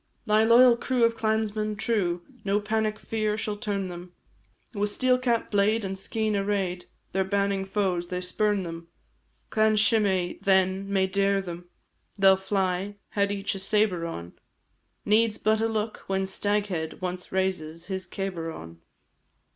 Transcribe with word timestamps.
Thy 0.25 0.43
loyal 0.43 0.75
crew 0.77 1.03
of 1.03 1.15
clansmen 1.15 1.75
true, 1.75 2.23
No 2.43 2.59
panic 2.59 2.97
fear 2.97 3.37
shall 3.37 3.55
turn 3.55 3.87
them, 3.87 4.13
With 4.73 4.89
steel 4.89 5.19
cap, 5.19 5.51
blade, 5.51 5.85
and 5.85 5.95
skene 5.95 6.35
array'd, 6.35 6.85
Their 7.11 7.23
banning 7.23 7.65
foes 7.65 8.07
they 8.07 8.19
spurn 8.21 8.63
them. 8.63 8.87
Clan 9.51 9.75
Shimei 9.75 10.39
then 10.41 10.91
may 10.91 11.05
dare 11.05 11.39
them, 11.39 11.69
They 12.17 12.29
'll 12.29 12.35
fly, 12.35 12.95
had 13.09 13.31
each 13.31 13.53
a 13.53 13.59
sabre 13.59 14.07
on, 14.07 14.33
Needs 15.05 15.37
but 15.37 15.61
a 15.61 15.67
look 15.67 15.97
when 16.07 16.23
Staghead 16.25 16.99
Once 16.99 17.31
raises 17.31 17.85
his 17.85 18.07
cabar 18.07 18.51
on. 18.51 18.81